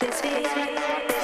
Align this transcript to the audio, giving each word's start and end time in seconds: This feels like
This 0.00 0.18
feels 0.22 0.46
like 0.56 1.19